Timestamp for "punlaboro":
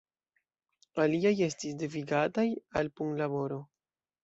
3.03-3.63